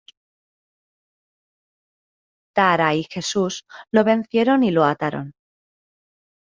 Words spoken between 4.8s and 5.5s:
ataron.